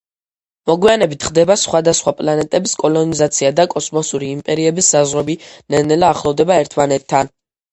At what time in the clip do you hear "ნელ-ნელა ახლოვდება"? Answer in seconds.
5.75-6.61